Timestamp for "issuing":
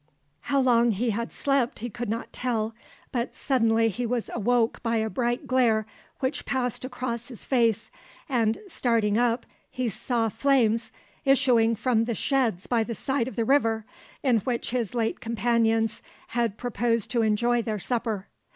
11.23-11.75